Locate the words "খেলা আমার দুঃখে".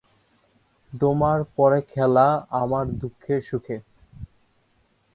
1.89-3.35